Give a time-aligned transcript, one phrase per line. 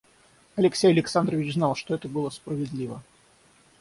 [0.55, 3.03] Алексей Александрович знал, что это было справедливо.